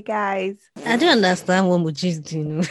Hey 0.00 0.04
guys. 0.04 0.56
I 0.86 0.96
don't 0.96 1.10
understand 1.10 1.68
what 1.68 1.82
Muji 1.82 2.04
is 2.04 2.20
doing. 2.20 2.66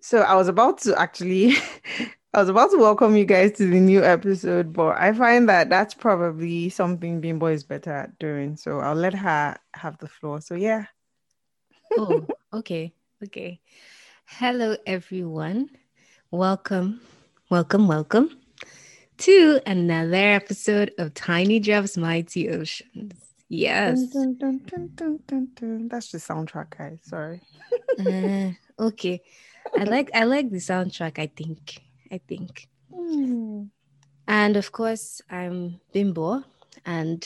so 0.00 0.20
I 0.20 0.36
was 0.36 0.46
about 0.46 0.78
to 0.82 0.96
actually 0.96 1.56
I 2.32 2.38
was 2.38 2.48
about 2.48 2.70
to 2.70 2.76
welcome 2.78 3.16
you 3.16 3.24
guys 3.24 3.50
to 3.54 3.66
the 3.66 3.80
new 3.80 4.04
episode, 4.04 4.72
but 4.72 4.96
I 4.98 5.12
find 5.12 5.48
that 5.48 5.68
that's 5.68 5.94
probably 5.94 6.68
something 6.68 7.20
Bimbo 7.20 7.46
is 7.46 7.64
better 7.64 7.90
at 7.90 8.16
doing. 8.20 8.56
So 8.56 8.78
I'll 8.78 8.94
let 8.94 9.14
her 9.14 9.56
have 9.74 9.98
the 9.98 10.06
floor. 10.06 10.40
So 10.40 10.54
yeah. 10.54 10.84
oh, 11.98 12.24
okay. 12.52 12.94
Okay. 13.24 13.58
Hello 14.26 14.76
everyone. 14.86 15.70
Welcome. 16.30 17.00
Welcome, 17.50 17.88
welcome 17.88 18.30
to 19.18 19.60
another 19.66 20.14
episode 20.14 20.92
of 20.98 21.14
Tiny 21.14 21.58
Drops 21.58 21.96
Mighty 21.96 22.48
Oceans. 22.48 23.21
Yes. 23.52 24.06
Dun, 24.06 24.38
dun, 24.38 24.62
dun, 24.64 25.88
That's 25.88 26.10
the 26.10 26.16
soundtrack, 26.16 26.78
guys. 26.78 27.00
Sorry. 27.02 27.42
uh, 28.00 28.52
okay. 28.82 29.20
I 29.76 29.84
like 29.84 30.10
I 30.14 30.24
like 30.24 30.48
the 30.48 30.56
soundtrack, 30.56 31.18
I 31.18 31.26
think. 31.26 31.82
I 32.10 32.16
think. 32.26 32.66
Mm. 32.90 33.68
And 34.26 34.56
of 34.56 34.72
course, 34.72 35.20
I'm 35.28 35.80
Bimbo, 35.92 36.44
and 36.86 37.20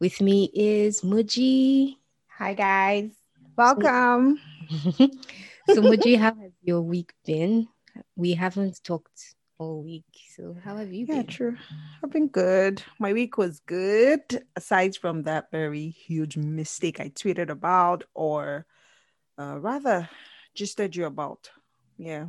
with 0.00 0.22
me 0.22 0.50
is 0.54 1.02
Muji. 1.02 1.96
Hi 2.38 2.54
guys. 2.54 3.12
Welcome. 3.54 4.40
so 4.96 5.82
Muji, 5.84 6.16
how 6.16 6.34
has 6.34 6.52
your 6.62 6.80
week 6.80 7.12
been? 7.26 7.68
We 8.16 8.32
haven't 8.32 8.82
talked 8.82 9.34
all 9.58 9.82
week. 9.82 10.04
So 10.34 10.56
how 10.64 10.76
have 10.76 10.92
you 10.92 11.00
yeah, 11.00 11.06
been? 11.06 11.16
Yeah, 11.16 11.22
true. 11.22 11.56
I've 12.02 12.10
been 12.10 12.28
good. 12.28 12.82
My 12.98 13.12
week 13.12 13.36
was 13.36 13.60
good, 13.60 14.22
aside 14.56 14.96
from 14.96 15.24
that 15.24 15.50
very 15.50 15.88
huge 15.88 16.36
mistake 16.36 17.00
I 17.00 17.08
tweeted 17.10 17.50
about, 17.50 18.04
or 18.14 18.66
uh, 19.38 19.58
rather, 19.58 20.08
just 20.54 20.76
said 20.76 20.96
you 20.96 21.06
about. 21.06 21.50
Yeah. 21.96 22.26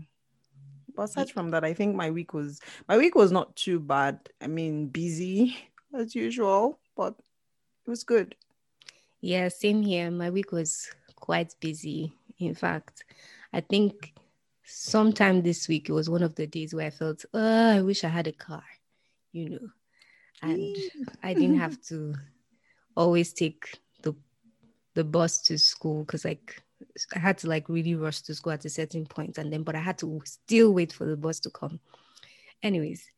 But 0.95 1.03
aside 1.03 1.31
from 1.31 1.51
that, 1.51 1.63
I 1.63 1.73
think 1.73 1.95
my 1.95 2.09
week 2.09 2.33
was 2.33 2.59
my 2.87 2.97
week 2.97 3.15
was 3.15 3.31
not 3.31 3.55
too 3.55 3.79
bad. 3.79 4.19
I 4.41 4.47
mean, 4.47 4.87
busy 4.87 5.55
as 5.93 6.15
usual, 6.15 6.79
but 6.97 7.13
it 7.85 7.89
was 7.89 8.03
good. 8.03 8.35
Yeah, 9.21 9.49
same 9.49 9.81
here. 9.81 10.09
My 10.11 10.29
week 10.29 10.51
was 10.51 10.89
quite 11.15 11.55
busy. 11.59 12.13
In 12.39 12.55
fact, 12.55 13.03
I 13.53 13.61
think 13.61 14.13
sometime 14.69 15.41
this 15.41 15.67
week 15.67 15.89
it 15.89 15.93
was 15.93 16.09
one 16.09 16.23
of 16.23 16.35
the 16.35 16.47
days 16.47 16.73
where 16.73 16.87
I 16.87 16.91
felt, 16.91 17.25
oh, 17.33 17.77
I 17.77 17.81
wish 17.81 18.03
I 18.03 18.09
had 18.09 18.27
a 18.27 18.31
car, 18.31 18.63
you 19.31 19.49
know, 19.49 19.69
and 20.41 20.75
I 21.23 21.33
didn't 21.33 21.59
have 21.59 21.81
to 21.87 22.15
always 22.95 23.33
take 23.33 23.79
the 24.01 24.13
the 24.93 25.03
bus 25.03 25.41
to 25.43 25.57
school 25.57 26.03
because 26.03 26.25
like 26.25 26.61
I 27.15 27.19
had 27.19 27.37
to 27.39 27.47
like 27.47 27.69
really 27.69 27.95
rush 27.95 28.21
to 28.21 28.35
school 28.35 28.53
at 28.53 28.65
a 28.65 28.69
certain 28.69 29.05
point 29.05 29.37
and 29.37 29.51
then 29.51 29.63
but 29.63 29.75
I 29.75 29.79
had 29.79 29.97
to 29.99 30.21
still 30.25 30.73
wait 30.73 30.93
for 30.93 31.05
the 31.05 31.17
bus 31.17 31.39
to 31.41 31.49
come. 31.49 31.79
Anyways, 32.61 33.09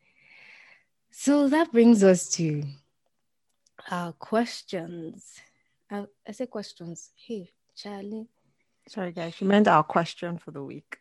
so 1.09 1.49
that 1.49 1.71
brings 1.71 2.03
us 2.03 2.29
to 2.31 2.63
our 3.89 4.13
questions. 4.13 5.39
Uh, 5.89 6.05
I 6.27 6.31
say 6.31 6.45
questions. 6.45 7.09
Hey, 7.15 7.51
Charlie. 7.75 8.27
Sorry, 8.87 9.11
guys. 9.11 9.35
She 9.35 9.45
meant 9.45 9.67
our 9.67 9.83
question 9.83 10.37
for 10.37 10.51
the 10.51 10.63
week. 10.63 10.97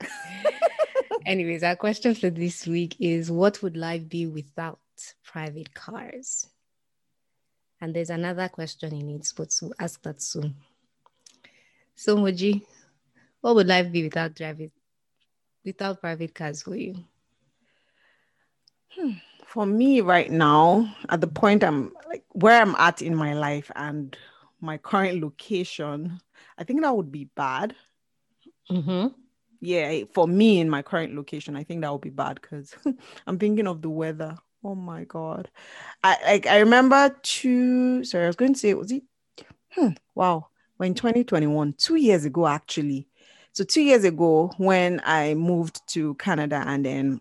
Anyways, 1.26 1.62
our 1.62 1.76
question 1.76 2.14
for 2.14 2.30
this 2.30 2.66
week 2.66 2.96
is 3.00 3.30
What 3.30 3.62
would 3.62 3.76
life 3.76 4.08
be 4.08 4.26
without 4.26 4.78
private 5.24 5.74
cars? 5.74 6.48
And 7.80 7.94
there's 7.94 8.10
another 8.10 8.48
question 8.48 8.94
in 8.94 9.08
it, 9.10 9.32
but 9.36 9.54
we'll 9.62 9.72
ask 9.78 10.02
that 10.02 10.20
soon. 10.20 10.54
So, 11.94 12.16
Moji, 12.16 12.62
what 13.40 13.54
would 13.54 13.66
life 13.66 13.90
be 13.90 14.02
without 14.02 14.34
driving, 14.34 14.70
without 15.64 16.00
private 16.00 16.34
cars 16.34 16.62
for 16.62 16.76
you? 16.76 16.96
Hmm. 18.90 19.12
For 19.46 19.66
me, 19.66 20.00
right 20.00 20.30
now, 20.30 20.94
at 21.08 21.20
the 21.20 21.26
point 21.26 21.64
I'm 21.64 21.92
like 22.06 22.24
where 22.32 22.60
I'm 22.60 22.74
at 22.76 23.02
in 23.02 23.16
my 23.16 23.34
life 23.34 23.70
and 23.74 24.16
my 24.60 24.78
current 24.78 25.20
location, 25.20 26.20
I 26.58 26.64
think 26.64 26.82
that 26.82 26.96
would 26.96 27.12
be 27.12 27.24
bad. 27.24 27.74
Mm-hmm. 28.70 29.08
Yeah, 29.60 30.04
for 30.12 30.26
me 30.26 30.60
in 30.60 30.70
my 30.70 30.82
current 30.82 31.14
location, 31.14 31.56
I 31.56 31.64
think 31.64 31.82
that 31.82 31.92
would 31.92 32.00
be 32.00 32.10
bad 32.10 32.40
because 32.40 32.74
I'm 33.26 33.38
thinking 33.38 33.66
of 33.66 33.82
the 33.82 33.90
weather. 33.90 34.36
Oh 34.64 34.74
my 34.74 35.04
god, 35.04 35.50
I 36.02 36.16
like 36.24 36.46
I 36.46 36.58
remember 36.58 37.16
two. 37.22 38.04
Sorry, 38.04 38.24
I 38.24 38.26
was 38.26 38.36
going 38.36 38.54
to 38.54 38.58
say 38.58 38.74
was 38.74 38.92
it? 38.92 39.02
Hmm, 39.70 39.90
wow, 40.14 40.48
when 40.76 40.94
2021, 40.94 41.74
two 41.74 41.96
years 41.96 42.24
ago 42.24 42.46
actually. 42.46 43.06
So 43.52 43.64
two 43.64 43.82
years 43.82 44.04
ago, 44.04 44.52
when 44.58 45.00
I 45.04 45.34
moved 45.34 45.80
to 45.94 46.14
Canada, 46.14 46.62
and 46.66 46.84
then 46.84 47.20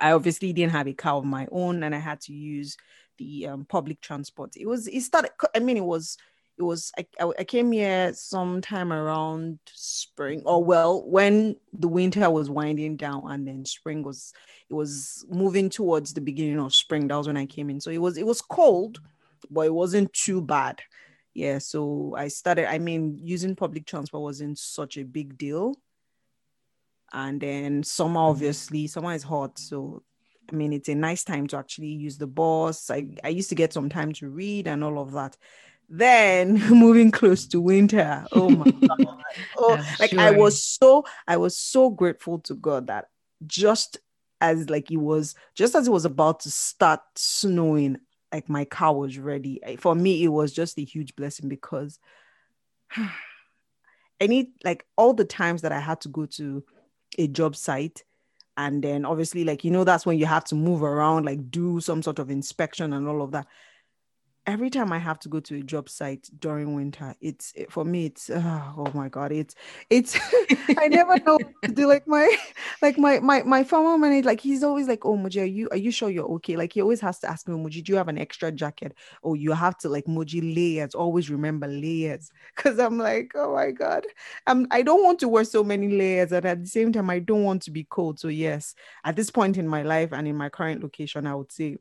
I 0.00 0.12
obviously 0.12 0.52
didn't 0.52 0.72
have 0.72 0.86
a 0.86 0.92
car 0.92 1.16
of 1.16 1.24
my 1.24 1.46
own, 1.50 1.82
and 1.82 1.94
I 1.94 1.98
had 1.98 2.20
to 2.22 2.32
use 2.32 2.76
the 3.18 3.48
um, 3.48 3.64
public 3.64 4.00
transport. 4.00 4.56
It 4.56 4.66
was 4.66 4.86
it 4.88 5.00
started. 5.02 5.32
I 5.54 5.60
mean, 5.60 5.76
it 5.76 5.84
was 5.84 6.16
it 6.60 6.64
was 6.64 6.92
I, 6.98 7.06
I 7.38 7.44
came 7.44 7.72
here 7.72 8.12
sometime 8.12 8.92
around 8.92 9.58
spring 9.72 10.42
or 10.44 10.62
well 10.62 11.02
when 11.08 11.56
the 11.72 11.88
winter 11.88 12.28
was 12.28 12.50
winding 12.50 12.96
down 12.96 13.22
and 13.30 13.48
then 13.48 13.64
spring 13.64 14.02
was 14.02 14.34
it 14.68 14.74
was 14.74 15.24
moving 15.30 15.70
towards 15.70 16.12
the 16.12 16.20
beginning 16.20 16.60
of 16.60 16.74
spring 16.74 17.08
that 17.08 17.16
was 17.16 17.26
when 17.26 17.38
i 17.38 17.46
came 17.46 17.70
in 17.70 17.80
so 17.80 17.90
it 17.90 17.98
was 17.98 18.18
it 18.18 18.26
was 18.26 18.42
cold 18.42 19.00
but 19.50 19.62
it 19.62 19.74
wasn't 19.74 20.12
too 20.12 20.42
bad 20.42 20.78
yeah 21.32 21.56
so 21.56 22.14
i 22.18 22.28
started 22.28 22.70
i 22.70 22.78
mean 22.78 23.18
using 23.22 23.56
public 23.56 23.86
transport 23.86 24.22
wasn't 24.22 24.58
such 24.58 24.98
a 24.98 25.02
big 25.02 25.38
deal 25.38 25.74
and 27.14 27.40
then 27.40 27.82
summer 27.82 28.20
mm-hmm. 28.20 28.30
obviously 28.30 28.86
summer 28.86 29.14
is 29.14 29.22
hot 29.22 29.58
so 29.58 30.02
I 30.52 30.56
mean, 30.56 30.72
it's 30.72 30.88
a 30.88 30.96
nice 30.96 31.22
time 31.22 31.46
to 31.48 31.58
actually 31.58 31.88
use 31.88 32.18
the 32.18 32.26
bus. 32.26 32.90
I, 32.90 33.06
I 33.22 33.28
used 33.28 33.50
to 33.50 33.54
get 33.54 33.72
some 33.72 33.88
time 33.88 34.12
to 34.14 34.28
read 34.28 34.66
and 34.66 34.82
all 34.82 34.98
of 34.98 35.12
that. 35.12 35.36
Then 35.92 36.54
moving 36.70 37.10
close 37.10 37.46
to 37.48 37.60
winter. 37.60 38.24
Oh 38.32 38.48
my 38.48 38.70
god. 38.70 39.06
Oh, 39.56 39.78
like 39.98 40.10
sure. 40.10 40.20
I 40.20 40.30
was 40.30 40.62
so 40.62 41.04
I 41.26 41.36
was 41.36 41.56
so 41.56 41.90
grateful 41.90 42.38
to 42.40 42.54
God 42.54 42.86
that 42.86 43.08
just 43.46 43.98
as 44.40 44.70
like 44.70 44.90
it 44.90 44.96
was 44.96 45.34
just 45.54 45.74
as 45.74 45.86
it 45.86 45.90
was 45.90 46.04
about 46.04 46.40
to 46.40 46.50
start 46.50 47.00
snowing, 47.16 47.98
like 48.32 48.48
my 48.48 48.64
car 48.64 48.94
was 48.94 49.18
ready. 49.18 49.60
Eh, 49.62 49.76
for 49.78 49.94
me, 49.94 50.24
it 50.24 50.28
was 50.28 50.52
just 50.52 50.78
a 50.78 50.84
huge 50.84 51.14
blessing 51.16 51.48
because 51.48 51.98
any 54.20 54.52
like 54.64 54.86
all 54.96 55.12
the 55.12 55.24
times 55.24 55.62
that 55.62 55.72
I 55.72 55.80
had 55.80 56.00
to 56.02 56.08
go 56.08 56.26
to 56.26 56.64
a 57.18 57.26
job 57.26 57.56
site 57.56 58.04
and 58.56 58.82
then 58.82 59.04
obviously 59.04 59.44
like 59.44 59.64
you 59.64 59.70
know 59.70 59.84
that's 59.84 60.06
when 60.06 60.18
you 60.18 60.26
have 60.26 60.44
to 60.44 60.54
move 60.54 60.82
around 60.82 61.24
like 61.24 61.50
do 61.50 61.80
some 61.80 62.02
sort 62.02 62.18
of 62.18 62.30
inspection 62.30 62.92
and 62.92 63.08
all 63.08 63.22
of 63.22 63.32
that 63.32 63.46
every 64.50 64.68
time 64.68 64.92
I 64.92 64.98
have 64.98 65.18
to 65.20 65.28
go 65.28 65.38
to 65.40 65.58
a 65.58 65.62
job 65.62 65.88
site 65.88 66.28
during 66.40 66.74
winter, 66.74 67.14
it's 67.20 67.52
it, 67.54 67.70
for 67.70 67.84
me. 67.84 68.06
It's 68.06 68.28
uh, 68.28 68.72
oh 68.76 68.90
my 68.92 69.08
god, 69.08 69.32
it's 69.32 69.54
it's 69.88 70.18
I 70.78 70.88
never 70.88 71.18
know 71.20 71.38
to 71.62 71.72
do. 71.72 71.86
Like 71.86 72.06
my 72.06 72.36
like 72.82 72.98
my 72.98 73.20
my 73.20 73.42
my 73.44 73.62
former 73.64 73.96
manager, 73.96 74.26
like 74.26 74.40
he's 74.40 74.62
always 74.64 74.88
like, 74.88 75.06
"Oh, 75.06 75.16
Moji, 75.16 75.42
are 75.42 75.44
you 75.46 75.68
are 75.70 75.76
you 75.76 75.90
sure 75.90 76.10
you're 76.10 76.30
okay?" 76.36 76.56
Like 76.56 76.72
he 76.72 76.82
always 76.82 77.00
has 77.00 77.20
to 77.20 77.30
ask 77.30 77.48
me, 77.48 77.54
"Moji, 77.54 77.84
do 77.84 77.92
you 77.92 77.96
have 77.96 78.08
an 78.08 78.18
extra 78.18 78.50
jacket?" 78.50 78.94
Or 79.22 79.36
you 79.36 79.52
have 79.52 79.78
to 79.78 79.88
like 79.88 80.06
Moji 80.06 80.54
layers. 80.54 80.94
Always 80.94 81.30
remember 81.30 81.68
layers, 81.68 82.30
because 82.56 82.78
I'm 82.78 82.98
like, 82.98 83.32
oh 83.36 83.54
my 83.54 83.70
god, 83.70 84.04
I'm 84.46 84.66
I 84.70 84.82
don't 84.82 85.04
want 85.04 85.20
to 85.20 85.28
wear 85.28 85.44
so 85.44 85.62
many 85.62 85.96
layers, 85.96 86.32
and 86.32 86.44
at 86.44 86.62
the 86.62 86.68
same 86.68 86.92
time, 86.92 87.08
I 87.08 87.20
don't 87.20 87.44
want 87.44 87.62
to 87.62 87.70
be 87.70 87.84
cold. 87.84 88.18
So 88.18 88.28
yes, 88.28 88.74
at 89.04 89.16
this 89.16 89.30
point 89.30 89.56
in 89.58 89.68
my 89.68 89.82
life 89.82 90.12
and 90.12 90.26
in 90.26 90.36
my 90.36 90.48
current 90.48 90.82
location, 90.82 91.26
I 91.26 91.34
would 91.36 91.52
say 91.52 91.78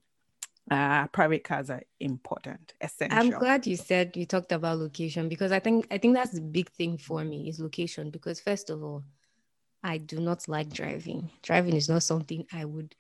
uh, 0.69 1.07
private 1.07 1.43
cars 1.43 1.69
are 1.69 1.83
important, 1.99 2.73
essential. 2.81 3.17
I'm 3.17 3.29
glad 3.29 3.65
you 3.65 3.75
said 3.75 4.15
you 4.15 4.25
talked 4.25 4.51
about 4.51 4.77
location 4.77 5.29
because 5.29 5.51
I 5.51 5.59
think 5.59 5.87
I 5.91 5.97
think 5.97 6.15
that's 6.15 6.31
the 6.31 6.41
big 6.41 6.69
thing 6.71 6.97
for 6.97 7.23
me 7.23 7.49
is 7.49 7.59
location. 7.59 8.09
Because 8.11 8.39
first 8.39 8.69
of 8.69 8.83
all, 8.83 9.03
I 9.83 9.97
do 9.97 10.19
not 10.19 10.47
like 10.47 10.69
driving. 10.69 11.29
Driving 11.41 11.75
is 11.75 11.89
not 11.89 12.03
something 12.03 12.45
I 12.53 12.65
would 12.65 12.93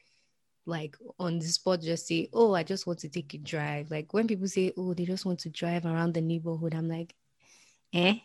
like 0.65 0.95
on 1.19 1.39
the 1.39 1.47
spot 1.47 1.81
just 1.81 2.07
say, 2.07 2.29
oh, 2.33 2.53
I 2.53 2.63
just 2.63 2.87
want 2.87 2.99
to 2.99 3.09
take 3.09 3.33
a 3.33 3.37
drive. 3.37 3.91
Like 3.91 4.13
when 4.13 4.27
people 4.27 4.47
say, 4.47 4.71
oh, 4.77 4.93
they 4.93 5.05
just 5.05 5.25
want 5.25 5.39
to 5.39 5.49
drive 5.49 5.85
around 5.85 6.13
the 6.13 6.21
neighborhood, 6.21 6.73
I'm 6.75 6.87
like, 6.87 7.13
eh, 7.93 8.15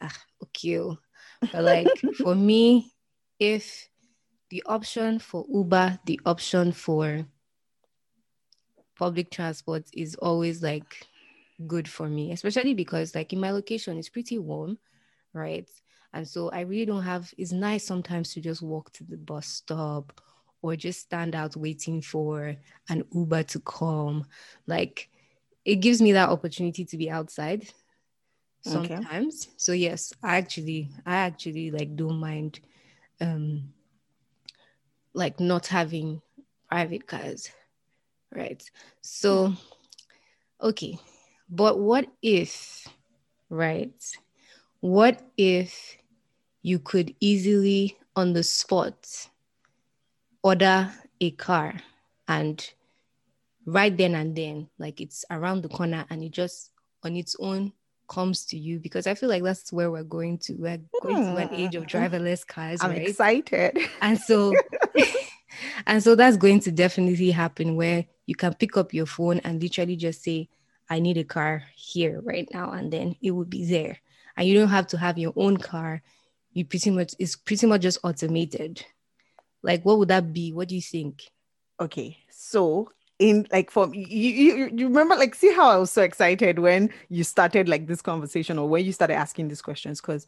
ah, 0.00 0.16
okay. 0.44 0.78
Oh. 0.78 0.98
But 1.40 1.64
like 1.64 1.88
for 2.22 2.34
me, 2.34 2.92
if 3.38 3.88
the 4.50 4.62
option 4.66 5.18
for 5.18 5.44
Uber, 5.48 5.98
the 6.06 6.20
option 6.24 6.72
for 6.72 7.26
public 9.02 9.30
transport 9.32 9.82
is 9.92 10.14
always 10.16 10.62
like 10.62 11.08
good 11.66 11.88
for 11.88 12.08
me, 12.08 12.30
especially 12.30 12.72
because 12.72 13.16
like 13.16 13.32
in 13.32 13.40
my 13.40 13.50
location 13.50 13.98
it's 13.98 14.08
pretty 14.08 14.38
warm, 14.38 14.78
right? 15.32 15.68
And 16.12 16.28
so 16.28 16.50
I 16.50 16.60
really 16.60 16.86
don't 16.86 17.02
have 17.02 17.34
it's 17.36 17.50
nice 17.50 17.84
sometimes 17.84 18.32
to 18.34 18.40
just 18.40 18.62
walk 18.62 18.92
to 18.92 19.04
the 19.04 19.16
bus 19.16 19.48
stop 19.48 20.20
or 20.62 20.76
just 20.76 21.00
stand 21.00 21.34
out 21.34 21.56
waiting 21.56 22.00
for 22.00 22.54
an 22.88 23.04
Uber 23.12 23.42
to 23.42 23.58
come. 23.60 24.24
Like 24.68 25.08
it 25.64 25.76
gives 25.76 26.00
me 26.00 26.12
that 26.12 26.28
opportunity 26.28 26.84
to 26.84 26.96
be 26.96 27.10
outside. 27.10 27.66
sometimes. 28.62 29.46
Okay. 29.46 29.54
So 29.56 29.72
yes, 29.72 30.12
I 30.22 30.36
actually 30.36 30.90
I 31.04 31.16
actually 31.16 31.72
like 31.72 31.96
don't 31.96 32.20
mind 32.20 32.60
um 33.20 33.72
like 35.14 35.40
not 35.40 35.66
having 35.66 36.22
private 36.68 37.06
cars. 37.08 37.50
Right. 38.34 38.62
So 39.02 39.54
okay. 40.60 40.98
But 41.48 41.78
what 41.78 42.06
if, 42.22 42.88
right? 43.50 43.92
What 44.80 45.22
if 45.36 45.96
you 46.62 46.78
could 46.78 47.14
easily 47.20 47.96
on 48.16 48.32
the 48.32 48.42
spot 48.42 49.28
order 50.42 50.92
a 51.20 51.30
car 51.32 51.74
and 52.26 52.72
right 53.66 53.96
then 53.96 54.14
and 54.14 54.34
then, 54.34 54.68
like 54.78 55.00
it's 55.00 55.24
around 55.30 55.62
the 55.62 55.68
corner 55.68 56.04
and 56.10 56.22
it 56.22 56.32
just 56.32 56.70
on 57.04 57.16
its 57.16 57.36
own 57.38 57.72
comes 58.08 58.44
to 58.46 58.58
you 58.58 58.78
because 58.78 59.06
I 59.06 59.14
feel 59.14 59.28
like 59.28 59.42
that's 59.42 59.72
where 59.72 59.90
we're 59.90 60.02
going 60.04 60.38
to. 60.38 60.54
We're 60.54 60.80
going 61.02 61.16
to 61.16 61.36
an 61.36 61.50
age 61.52 61.74
of 61.74 61.84
hmm. 61.84 61.96
driverless 61.96 62.46
cars. 62.46 62.80
I'm 62.82 62.90
right? 62.90 63.08
excited. 63.08 63.78
And 64.00 64.18
so 64.18 64.54
and 65.86 66.02
so 66.02 66.14
that's 66.14 66.36
going 66.36 66.60
to 66.60 66.72
definitely 66.72 67.30
happen 67.30 67.76
where 67.76 68.06
you 68.26 68.34
can 68.34 68.54
pick 68.54 68.76
up 68.76 68.94
your 68.94 69.06
phone 69.06 69.40
and 69.40 69.62
literally 69.62 69.96
just 69.96 70.22
say, 70.22 70.48
I 70.88 71.00
need 71.00 71.16
a 71.18 71.24
car 71.24 71.64
here 71.74 72.20
right 72.22 72.48
now, 72.52 72.72
and 72.72 72.92
then 72.92 73.16
it 73.22 73.30
will 73.30 73.44
be 73.44 73.64
there. 73.64 73.98
And 74.36 74.46
you 74.48 74.58
don't 74.58 74.68
have 74.68 74.86
to 74.88 74.98
have 74.98 75.18
your 75.18 75.32
own 75.36 75.56
car. 75.56 76.02
You 76.52 76.64
pretty 76.64 76.90
much 76.90 77.14
it's 77.18 77.36
pretty 77.36 77.66
much 77.66 77.82
just 77.82 77.98
automated. 78.02 78.84
Like, 79.62 79.84
what 79.84 79.98
would 79.98 80.08
that 80.08 80.32
be? 80.32 80.52
What 80.52 80.68
do 80.68 80.74
you 80.74 80.82
think? 80.82 81.30
Okay, 81.80 82.18
so 82.30 82.90
in 83.18 83.46
like 83.52 83.70
for 83.70 83.94
you, 83.94 84.04
you, 84.06 84.70
you 84.74 84.88
remember 84.88 85.14
like 85.14 85.34
see 85.34 85.52
how 85.54 85.70
I 85.70 85.76
was 85.76 85.90
so 85.90 86.02
excited 86.02 86.58
when 86.58 86.90
you 87.08 87.24
started 87.24 87.68
like 87.68 87.86
this 87.86 88.02
conversation 88.02 88.58
or 88.58 88.68
when 88.68 88.84
you 88.84 88.92
started 88.92 89.14
asking 89.14 89.48
these 89.48 89.62
questions 89.62 90.00
because 90.00 90.26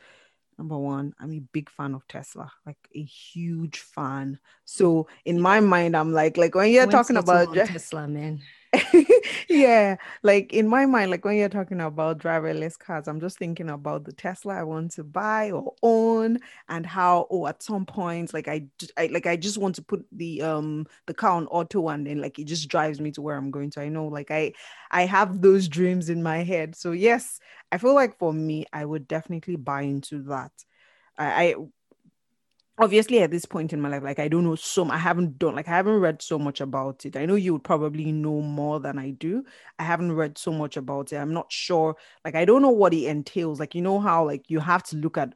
number 0.58 0.78
one 0.78 1.14
i'm 1.20 1.32
a 1.32 1.40
big 1.52 1.68
fan 1.70 1.94
of 1.94 2.06
tesla 2.08 2.50
like 2.66 2.76
a 2.94 3.02
huge 3.02 3.80
fan. 3.80 4.38
So 4.64 5.08
in 5.24 5.40
my 5.40 5.60
mind 5.60 5.96
i'm 5.96 6.12
like 6.12 6.36
like 6.36 6.54
when 6.54 6.70
you're 6.70 6.86
talking 6.86 7.16
about 7.16 7.54
tesla 7.54 8.06
man 8.08 8.40
yeah, 9.48 9.96
like 10.22 10.52
in 10.52 10.68
my 10.68 10.86
mind, 10.86 11.10
like 11.10 11.24
when 11.24 11.36
you're 11.36 11.48
talking 11.48 11.80
about 11.80 12.18
driverless 12.18 12.78
cars, 12.78 13.06
I'm 13.08 13.20
just 13.20 13.38
thinking 13.38 13.68
about 13.70 14.04
the 14.04 14.12
Tesla 14.12 14.54
I 14.54 14.62
want 14.62 14.92
to 14.92 15.04
buy 15.04 15.50
or 15.50 15.74
own, 15.82 16.38
and 16.68 16.86
how 16.86 17.26
oh 17.30 17.46
at 17.46 17.62
some 17.62 17.86
point, 17.86 18.32
like 18.34 18.48
I, 18.48 18.66
I 18.96 19.06
like 19.06 19.26
I 19.26 19.36
just 19.36 19.58
want 19.58 19.74
to 19.76 19.82
put 19.82 20.04
the 20.12 20.42
um 20.42 20.86
the 21.06 21.14
car 21.14 21.32
on 21.32 21.46
auto, 21.48 21.88
and 21.88 22.06
then 22.06 22.20
like 22.20 22.38
it 22.38 22.44
just 22.44 22.68
drives 22.68 23.00
me 23.00 23.10
to 23.12 23.22
where 23.22 23.36
I'm 23.36 23.50
going 23.50 23.70
to. 23.70 23.80
I 23.82 23.88
know, 23.88 24.06
like 24.06 24.30
I 24.30 24.52
I 24.90 25.06
have 25.06 25.40
those 25.40 25.68
dreams 25.68 26.08
in 26.08 26.22
my 26.22 26.38
head. 26.42 26.74
So 26.76 26.92
yes, 26.92 27.40
I 27.70 27.78
feel 27.78 27.94
like 27.94 28.18
for 28.18 28.32
me, 28.32 28.66
I 28.72 28.84
would 28.84 29.06
definitely 29.08 29.56
buy 29.56 29.82
into 29.82 30.22
that. 30.24 30.52
I, 31.18 31.26
I 31.44 31.54
obviously 32.78 33.20
at 33.20 33.30
this 33.30 33.44
point 33.44 33.72
in 33.72 33.80
my 33.80 33.88
life 33.88 34.02
like 34.02 34.18
i 34.18 34.26
don't 34.26 34.44
know 34.44 34.56
so 34.56 34.88
i 34.90 34.98
haven't 34.98 35.38
done 35.38 35.54
like 35.54 35.68
i 35.68 35.70
haven't 35.70 36.00
read 36.00 36.20
so 36.20 36.38
much 36.38 36.60
about 36.60 37.06
it. 37.06 37.16
I 37.16 37.24
know 37.24 37.36
you 37.36 37.52
would 37.52 37.64
probably 37.64 38.10
know 38.10 38.40
more 38.40 38.80
than 38.80 38.98
i 38.98 39.10
do. 39.10 39.44
I 39.78 39.84
haven't 39.84 40.12
read 40.12 40.38
so 40.38 40.52
much 40.52 40.76
about 40.76 41.12
it. 41.12 41.16
I'm 41.16 41.32
not 41.32 41.52
sure 41.52 41.96
like 42.24 42.34
i 42.34 42.44
don't 42.44 42.62
know 42.62 42.70
what 42.70 42.94
it 42.94 43.06
entails. 43.06 43.60
Like 43.60 43.74
you 43.74 43.82
know 43.82 44.00
how 44.00 44.26
like 44.26 44.50
you 44.50 44.60
have 44.60 44.82
to 44.84 44.96
look 44.96 45.18
at 45.18 45.34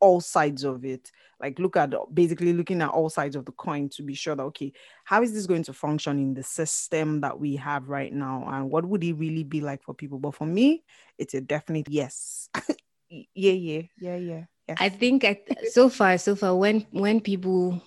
all 0.00 0.20
sides 0.20 0.62
of 0.64 0.84
it 0.84 1.10
like 1.40 1.58
look 1.58 1.76
at 1.76 1.92
basically 2.14 2.52
looking 2.52 2.80
at 2.82 2.90
all 2.90 3.10
sides 3.10 3.34
of 3.34 3.44
the 3.44 3.52
coin 3.52 3.88
to 3.88 4.02
be 4.02 4.14
sure 4.14 4.36
that 4.36 4.42
okay 4.44 4.72
how 5.04 5.22
is 5.22 5.32
this 5.32 5.46
going 5.46 5.62
to 5.64 5.72
function 5.72 6.18
in 6.18 6.34
the 6.34 6.42
system 6.42 7.20
that 7.20 7.38
we 7.38 7.56
have 7.56 7.88
right 7.88 8.12
now? 8.12 8.48
And 8.48 8.70
what 8.70 8.84
would 8.84 9.02
it 9.02 9.14
really 9.14 9.42
be 9.44 9.60
like 9.60 9.82
for 9.82 9.94
people? 9.94 10.18
But 10.18 10.34
for 10.36 10.46
me 10.46 10.84
it's 11.18 11.34
a 11.34 11.40
definite 11.40 11.88
yes. 11.88 12.48
Yeah 13.10 13.52
yeah 13.52 13.82
yeah 13.98 14.16
yeah 14.16 14.44
I 14.76 14.88
think 14.88 15.24
I, 15.24 15.40
so 15.70 15.88
far, 15.88 16.18
so 16.18 16.36
far, 16.36 16.54
when 16.54 16.86
when 16.90 17.20
people, 17.20 17.80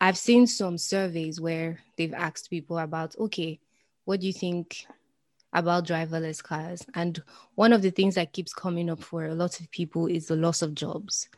I've 0.00 0.16
seen 0.16 0.46
some 0.46 0.78
surveys 0.78 1.40
where 1.40 1.80
they've 1.96 2.14
asked 2.14 2.50
people 2.50 2.78
about, 2.78 3.14
okay, 3.18 3.60
what 4.04 4.20
do 4.20 4.26
you 4.26 4.32
think 4.32 4.86
about 5.52 5.86
driverless 5.86 6.42
cars? 6.42 6.84
And 6.94 7.22
one 7.56 7.72
of 7.72 7.82
the 7.82 7.90
things 7.90 8.14
that 8.14 8.32
keeps 8.32 8.54
coming 8.54 8.88
up 8.88 9.02
for 9.02 9.26
a 9.26 9.34
lot 9.34 9.60
of 9.60 9.70
people 9.70 10.06
is 10.06 10.26
the 10.26 10.36
loss 10.36 10.62
of 10.62 10.74
jobs, 10.74 11.28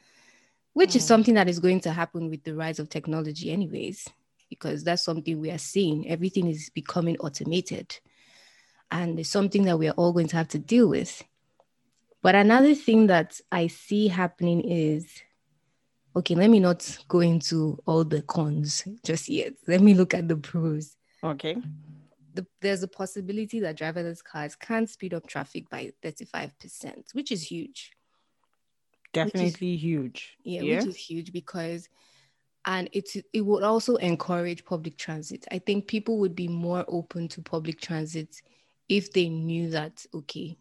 which 0.73 0.91
mm. 0.91 0.97
is 0.97 1.05
something 1.05 1.35
that 1.35 1.49
is 1.49 1.59
going 1.59 1.81
to 1.81 1.91
happen 1.91 2.31
with 2.31 2.45
the 2.45 2.55
rise 2.55 2.79
of 2.79 2.89
technology, 2.89 3.51
anyways, 3.51 4.09
because 4.49 4.85
that's 4.85 5.03
something 5.03 5.41
we 5.41 5.51
are 5.51 5.59
seeing. 5.59 6.09
Everything 6.09 6.47
is 6.47 6.71
becoming 6.71 7.17
automated, 7.19 7.99
and 8.91 9.19
it's 9.19 9.31
something 9.31 9.65
that 9.65 9.79
we 9.79 9.89
are 9.89 9.95
all 9.95 10.13
going 10.13 10.29
to 10.29 10.37
have 10.37 10.49
to 10.49 10.59
deal 10.59 10.89
with. 10.89 11.25
But 12.25 12.35
another 12.35 12.75
thing 12.75 13.09
that 13.09 13.39
I 13.53 13.67
see 13.67 14.09
happening 14.09 14.63
is 14.63 15.07
okay, 16.17 16.35
let 16.35 16.49
me 16.49 16.59
not 16.59 16.97
go 17.07 17.21
into 17.21 17.79
all 17.85 18.03
the 18.03 18.23
cons 18.23 18.83
just 19.05 19.29
yet. 19.29 19.53
Let 19.69 19.83
me 19.83 19.93
look 19.93 20.15
at 20.15 20.27
the 20.27 20.37
pros. 20.37 20.97
Okay. 21.23 21.59
The, 22.33 22.47
there's 22.63 22.83
a 22.83 22.89
possibility 22.89 23.61
that 23.61 23.77
driverless 23.77 24.25
cars 24.25 24.57
can 24.57 24.87
speed 24.87 25.13
up 25.13 25.27
traffic 25.27 25.69
by 25.69 25.93
35%, 26.03 27.13
which 27.13 27.31
is 27.31 27.43
huge. 27.43 27.93
Definitely 29.13 29.75
is, 29.75 29.83
huge. 29.83 30.39
Yeah, 30.45 30.63
yeah, 30.63 30.77
which 30.79 30.87
is 30.87 30.97
huge 30.97 31.31
because 31.31 31.91
and 32.65 32.89
it 32.95 33.11
it 33.35 33.43
would 33.43 33.65
also 33.65 33.97
encourage 33.97 34.65
public 34.65 34.97
transit. 34.97 35.45
I 35.53 35.59
think 35.59 35.89
people 35.89 36.17
would 36.21 36.35
be 36.35 36.49
more 36.49 36.87
open 36.89 37.29
to 37.29 37.43
public 37.43 37.83
transit 37.83 38.41
if 38.89 39.13
they 39.13 39.29
knew 39.29 39.69
that 39.71 40.07
okay, 40.15 40.57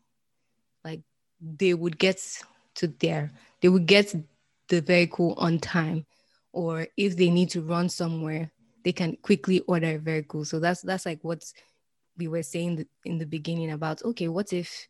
they 1.42 1.74
would 1.74 1.98
get 1.98 2.22
to 2.76 2.88
there, 2.88 3.32
they 3.62 3.70
would 3.70 3.86
get 3.86 4.14
the 4.68 4.82
vehicle 4.82 5.34
on 5.38 5.60
time, 5.60 6.06
or 6.52 6.88
if 6.98 7.18
they 7.18 7.30
need 7.30 7.50
to 7.50 7.62
run 7.62 7.90
somewhere, 7.90 8.52
they 8.84 8.92
can 8.92 9.18
quickly 9.22 9.62
order 9.62 9.96
a 9.96 9.98
vehicle. 9.98 10.46
So 10.46 10.60
that's 10.60 10.82
that's 10.82 11.06
like 11.06 11.20
what 11.24 11.44
we 12.18 12.28
were 12.28 12.44
saying 12.44 12.86
in 13.06 13.18
the 13.18 13.26
beginning 13.26 13.72
about 13.72 14.04
okay, 14.04 14.28
what 14.28 14.54
if 14.54 14.88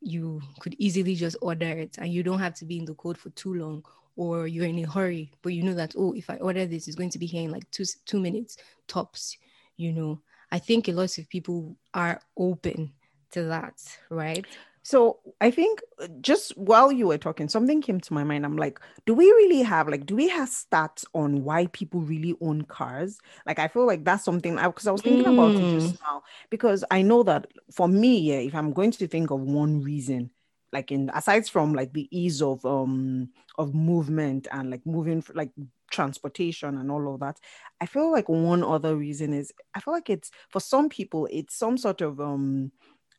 you 0.00 0.40
could 0.60 0.74
easily 0.78 1.14
just 1.14 1.36
order 1.40 1.66
it 1.66 1.98
and 1.98 2.12
you 2.12 2.22
don't 2.22 2.38
have 2.38 2.54
to 2.54 2.64
be 2.64 2.78
in 2.78 2.84
the 2.84 2.94
code 2.94 3.18
for 3.18 3.30
too 3.30 3.54
long 3.54 3.84
or 4.16 4.46
you're 4.46 4.66
in 4.66 4.78
a 4.78 4.88
hurry 4.88 5.32
but 5.42 5.48
you 5.48 5.62
know 5.62 5.74
that 5.74 5.94
oh 5.96 6.12
if 6.12 6.30
i 6.30 6.36
order 6.36 6.66
this 6.66 6.86
it's 6.86 6.96
going 6.96 7.10
to 7.10 7.18
be 7.18 7.26
here 7.26 7.42
in 7.42 7.50
like 7.50 7.68
two 7.72 7.84
two 8.04 8.20
minutes 8.20 8.58
tops 8.86 9.38
you 9.76 9.92
know? 9.92 10.20
I 10.50 10.58
think 10.58 10.88
a 10.88 10.92
lot 10.92 11.16
of 11.18 11.28
people 11.28 11.76
are 11.94 12.20
open 12.36 12.92
to 13.30 13.44
that 13.44 13.74
right 14.10 14.46
so 14.82 15.20
I 15.40 15.50
think 15.50 15.80
uh, 16.00 16.08
just 16.20 16.56
while 16.58 16.90
you 16.90 17.06
were 17.06 17.18
talking, 17.18 17.48
something 17.48 17.80
came 17.80 18.00
to 18.00 18.14
my 18.14 18.24
mind. 18.24 18.44
I'm 18.44 18.56
like, 18.56 18.80
do 19.06 19.14
we 19.14 19.26
really 19.26 19.62
have 19.62 19.88
like, 19.88 20.06
do 20.06 20.16
we 20.16 20.28
have 20.28 20.48
stats 20.48 21.04
on 21.14 21.44
why 21.44 21.66
people 21.68 22.00
really 22.00 22.34
own 22.40 22.62
cars? 22.62 23.18
Like, 23.46 23.60
I 23.60 23.68
feel 23.68 23.86
like 23.86 24.04
that's 24.04 24.24
something 24.24 24.56
because 24.56 24.86
I, 24.86 24.90
I, 24.90 24.92
was 24.92 25.02
thinking 25.02 25.24
mm. 25.24 25.34
about 25.34 25.54
it 25.54 25.80
just 25.80 25.94
mm. 25.94 26.00
now. 26.02 26.22
Because 26.50 26.84
I 26.90 27.02
know 27.02 27.22
that 27.22 27.46
for 27.70 27.86
me, 27.86 28.18
yeah, 28.18 28.38
if 28.38 28.54
I'm 28.54 28.72
going 28.72 28.90
to 28.92 29.06
think 29.06 29.30
of 29.30 29.40
one 29.40 29.82
reason, 29.82 30.30
like 30.72 30.90
in 30.90 31.10
aside 31.14 31.46
from 31.46 31.74
like 31.74 31.92
the 31.92 32.08
ease 32.10 32.42
of 32.42 32.64
um 32.64 33.28
of 33.58 33.74
movement 33.74 34.48
and 34.50 34.70
like 34.70 34.84
moving 34.86 35.22
like 35.34 35.50
transportation 35.90 36.78
and 36.78 36.90
all 36.90 37.14
of 37.14 37.20
that, 37.20 37.38
I 37.80 37.86
feel 37.86 38.10
like 38.10 38.28
one 38.28 38.64
other 38.64 38.96
reason 38.96 39.32
is 39.32 39.52
I 39.74 39.80
feel 39.80 39.94
like 39.94 40.10
it's 40.10 40.30
for 40.48 40.60
some 40.60 40.88
people 40.88 41.28
it's 41.30 41.54
some 41.54 41.76
sort 41.76 42.00
of 42.00 42.20
um 42.20 42.72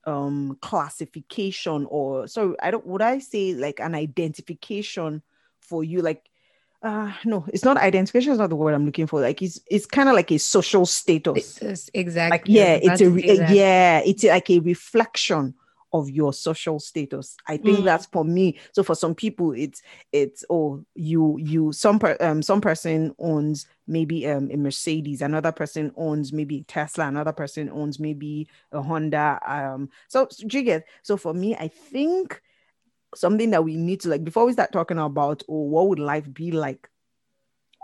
um 0.05 0.57
classification 0.62 1.88
or 1.89 2.27
so 2.27 2.55
i 2.62 2.69
don't 2.69 2.86
would 2.86 3.01
i 3.01 3.19
say 3.19 3.53
like 3.53 3.79
an 3.79 3.95
identification 3.95 5.22
for 5.63 5.83
you? 5.83 6.01
Like 6.01 6.29
uh 6.81 7.13
no 7.24 7.45
it's 7.48 7.63
not 7.63 7.77
identification 7.77 8.33
is 8.33 8.39
not 8.39 8.50
the 8.50 8.57
word 8.57 8.74
i'm 8.74 8.86
looking 8.86 9.07
for. 9.07 9.22
Like 9.22 9.41
it's 9.41 9.60
it's 9.72 9.86
kind 9.86 10.10
of 10.10 10.15
like 10.15 10.31
a 10.31 10.38
social 10.38 10.86
status. 10.86 11.62
It's, 11.62 11.89
exactly. 11.93 12.38
Like 12.38 12.43
yeah 12.48 12.74
it's 12.74 13.01
a, 13.01 13.07
a 13.07 13.53
yeah 13.53 14.01
it's 14.05 14.24
like 14.24 14.50
a 14.50 14.60
reflection 14.60 15.53
of 15.93 16.09
your 16.09 16.33
social 16.33 16.79
status. 16.79 17.38
I 17.47 17.57
think 17.57 17.79
mm. 17.79 17.83
that's 17.83 18.07
for 18.07 18.25
me. 18.25 18.59
So 18.71 18.83
for 18.83 18.95
some 18.95 19.13
people 19.15 19.51
it's 19.51 19.81
it's 20.12 20.43
oh 20.50 20.83
you 20.95 21.38
you 21.39 21.71
some 21.71 22.00
per, 22.00 22.17
um 22.19 22.41
some 22.41 22.62
person 22.62 23.13
owns 23.19 23.67
maybe 23.88 24.27
um 24.27 24.50
a 24.51 24.57
mercedes 24.57 25.21
another 25.21 25.51
person 25.51 25.91
owns 25.95 26.31
maybe 26.31 26.63
tesla 26.67 27.07
another 27.07 27.33
person 27.33 27.69
owns 27.69 28.00
maybe 28.00 28.47
a 28.71 28.81
honda 28.81 29.39
um 29.45 29.89
so 30.07 30.27
do 30.47 30.57
you 30.57 30.63
get? 30.63 30.88
So 31.01 31.17
for 31.17 31.33
me 31.33 31.55
i 31.55 31.67
think 31.67 32.41
something 33.15 33.51
that 33.51 33.63
we 33.63 33.75
need 33.75 34.01
to 34.01 34.09
like 34.09 34.23
before 34.23 34.45
we 34.45 34.53
start 34.53 34.71
talking 34.71 34.97
about 34.97 35.43
oh 35.47 35.63
what 35.63 35.88
would 35.88 36.00
life 36.00 36.31
be 36.33 36.51
like 36.51 36.89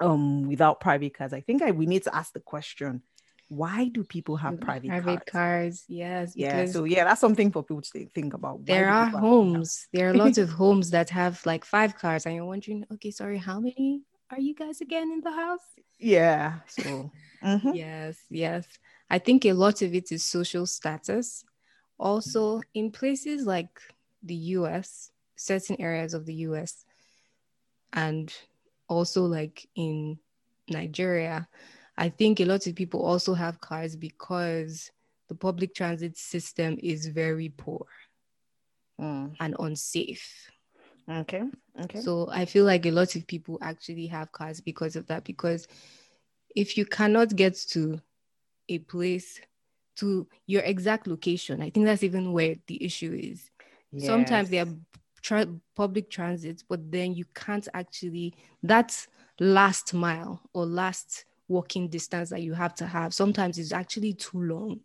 um 0.02 0.48
without 0.48 0.80
private 0.80 1.14
cars 1.14 1.34
i 1.34 1.42
think 1.42 1.62
I, 1.62 1.72
we 1.72 1.86
need 1.86 2.04
to 2.04 2.16
ask 2.16 2.34
the 2.34 2.40
question 2.40 3.04
why 3.50 3.90
do 3.90 4.04
people 4.04 4.38
have 4.38 4.62
private, 4.62 4.90
private 4.90 5.26
cars? 5.26 5.32
cars? 5.32 5.86
Yes. 5.88 6.34
Yeah. 6.36 6.66
So 6.68 6.84
yeah, 6.84 7.04
that's 7.04 7.20
something 7.20 7.52
for 7.52 7.64
people 7.64 7.82
to 7.82 8.06
think 8.06 8.34
about. 8.34 8.60
Why 8.60 8.66
there 8.66 8.90
are 8.90 9.08
homes. 9.08 9.88
There 9.92 10.10
are 10.10 10.14
lots 10.14 10.38
of 10.38 10.50
homes 10.52 10.92
that 10.92 11.10
have 11.10 11.44
like 11.46 11.66
five 11.66 11.98
cars, 11.98 12.26
and 12.26 12.36
you're 12.36 12.46
wondering, 12.46 12.86
okay, 12.94 13.12
sorry, 13.12 13.40
how 13.40 13.60
many 13.60 14.04
are 14.32 14.40
you 14.40 14.54
guys 14.54 14.82
again 14.82 15.12
in 15.12 15.22
the 15.22 15.32
house? 15.32 15.60
Yeah. 16.02 16.60
So 16.66 17.12
mm-hmm. 17.44 17.74
yes, 17.74 18.16
yes. 18.30 18.66
I 19.10 19.20
think 19.20 19.44
a 19.44 19.52
lot 19.52 19.82
of 19.82 19.94
it 19.94 20.14
is 20.14 20.24
social 20.24 20.66
status. 20.66 21.44
Also, 21.98 22.62
in 22.74 22.90
places 22.90 23.46
like 23.46 23.82
the 24.24 24.36
US, 24.56 25.12
certain 25.36 25.76
areas 25.82 26.14
of 26.14 26.26
the 26.26 26.36
US, 26.48 26.86
and 27.92 28.34
also 28.88 29.26
like 29.26 29.68
in 29.76 30.20
Nigeria, 30.70 31.50
I 32.00 32.08
think 32.08 32.40
a 32.40 32.46
lot 32.46 32.66
of 32.66 32.76
people 32.76 33.02
also 33.02 33.34
have 33.34 33.60
cars 33.60 33.98
because 33.98 34.90
the 35.28 35.36
public 35.36 35.76
transit 35.76 36.18
system 36.18 36.78
is 36.82 37.08
very 37.08 37.50
poor 37.50 37.86
mm. 39.00 39.36
and 39.38 39.56
unsafe. 39.60 40.50
Okay. 41.12 41.44
Okay. 41.84 42.00
So 42.00 42.30
I 42.32 42.46
feel 42.46 42.64
like 42.64 42.86
a 42.86 42.92
lot 42.92 43.18
of 43.18 43.28
people 43.28 43.58
actually 43.62 44.08
have 44.08 44.32
cars 44.32 44.62
because 44.62 44.96
of 44.96 45.08
that. 45.08 45.26
Because 45.26 45.68
if 46.56 46.78
you 46.78 46.86
cannot 46.86 47.36
get 47.36 47.56
to 47.72 48.00
a 48.70 48.78
place 48.80 49.42
to 49.98 50.26
your 50.48 50.62
exact 50.62 51.06
location, 51.06 51.62
I 51.62 51.70
think 51.70 51.86
that's 51.86 52.04
even 52.04 52.32
where 52.32 52.56
the 52.68 52.82
issue 52.82 53.12
is. 53.14 53.52
Yes. 53.92 54.06
Sometimes 54.06 54.50
there 54.50 54.66
are 54.66 54.74
tra- 55.22 55.54
public 55.76 56.10
transit, 56.10 56.64
but 56.70 56.90
then 56.90 57.14
you 57.14 57.26
can't 57.36 57.68
actually, 57.74 58.36
that 58.64 59.06
last 59.42 59.94
mile 59.94 60.42
or 60.54 60.66
last 60.66 61.26
walking 61.50 61.90
distance 61.90 62.30
that 62.30 62.42
you 62.42 62.54
have 62.54 62.74
to 62.76 62.86
have 62.86 63.14
sometimes 63.14 63.58
is 63.58 63.74
actually 63.74 64.14
too 64.14 64.42
long. 64.42 64.80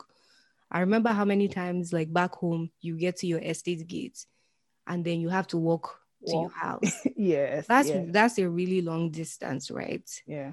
I 0.71 0.81
remember 0.81 1.11
how 1.11 1.25
many 1.25 1.47
times, 1.47 1.93
like 1.93 2.13
back 2.13 2.35
home, 2.35 2.71
you 2.81 2.97
get 2.97 3.17
to 3.19 3.27
your 3.27 3.39
estate 3.39 3.87
gate 3.87 4.27
and 4.87 5.05
then 5.05 5.21
you 5.21 5.29
have 5.29 5.47
to 5.49 5.59
walk 5.59 6.01
to 6.27 6.37
your 6.37 6.51
house. 6.51 7.07
yes. 7.17 7.67
That's 7.67 7.89
yes. 7.89 8.09
that's 8.11 8.39
a 8.39 8.49
really 8.49 8.81
long 8.81 9.11
distance, 9.11 9.71
right? 9.71 10.09
Yeah. 10.27 10.53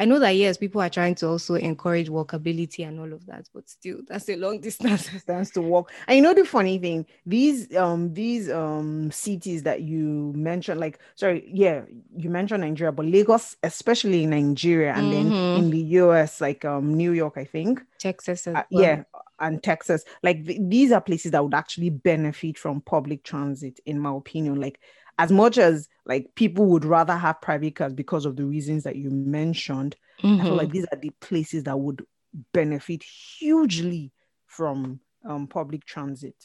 I 0.00 0.06
know 0.06 0.18
that 0.18 0.30
yes, 0.30 0.56
people 0.56 0.80
are 0.80 0.88
trying 0.88 1.14
to 1.16 1.28
also 1.28 1.56
encourage 1.56 2.08
walkability 2.08 2.88
and 2.88 2.98
all 2.98 3.12
of 3.12 3.26
that, 3.26 3.50
but 3.52 3.68
still, 3.68 3.98
that's 4.08 4.30
a 4.30 4.36
long 4.36 4.58
distance. 4.62 5.08
distance 5.10 5.50
to 5.50 5.60
walk. 5.60 5.92
And 6.08 6.16
you 6.16 6.22
know 6.22 6.32
the 6.32 6.46
funny 6.46 6.78
thing, 6.78 7.04
these 7.26 7.76
um 7.76 8.14
these 8.14 8.50
um 8.50 9.10
cities 9.10 9.62
that 9.64 9.82
you 9.82 10.32
mentioned, 10.34 10.80
like 10.80 11.00
sorry, 11.16 11.46
yeah, 11.52 11.82
you 12.16 12.30
mentioned 12.30 12.62
Nigeria, 12.62 12.92
but 12.92 13.04
Lagos, 13.04 13.56
especially 13.62 14.24
in 14.24 14.30
Nigeria, 14.30 14.94
and 14.94 15.12
mm-hmm. 15.12 15.30
then 15.30 15.64
in 15.64 15.70
the 15.70 15.80
US, 16.00 16.40
like 16.40 16.64
um 16.64 16.94
New 16.94 17.12
York, 17.12 17.34
I 17.36 17.44
think, 17.44 17.82
Texas, 17.98 18.46
uh, 18.46 18.62
well. 18.70 18.82
yeah, 18.82 19.02
and 19.38 19.62
Texas, 19.62 20.04
like 20.22 20.46
th- 20.46 20.60
these 20.62 20.92
are 20.92 21.02
places 21.02 21.32
that 21.32 21.44
would 21.44 21.54
actually 21.54 21.90
benefit 21.90 22.56
from 22.56 22.80
public 22.80 23.22
transit, 23.22 23.80
in 23.84 23.98
my 23.98 24.14
opinion. 24.14 24.60
Like 24.62 24.80
as 25.20 25.30
much 25.30 25.58
as 25.58 25.86
like 26.06 26.34
people 26.34 26.64
would 26.64 26.84
rather 26.84 27.14
have 27.14 27.42
private 27.42 27.74
cars 27.74 27.92
because 27.92 28.24
of 28.24 28.36
the 28.36 28.44
reasons 28.44 28.84
that 28.84 28.96
you 28.96 29.10
mentioned, 29.10 29.94
mm-hmm. 30.22 30.40
I 30.40 30.44
feel 30.44 30.54
like 30.54 30.68
mm-hmm. 30.68 30.72
these 30.72 30.86
are 30.90 30.98
the 30.98 31.10
places 31.20 31.64
that 31.64 31.78
would 31.78 32.06
benefit 32.54 33.02
hugely 33.02 34.12
from 34.46 35.00
um, 35.26 35.46
public 35.46 35.84
transit. 35.84 36.36